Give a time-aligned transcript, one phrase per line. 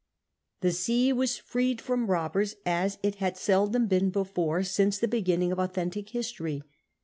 [0.61, 5.51] The sea was freed from robbers as it had seldom been before since the beginning
[5.51, 6.63] of authentic history.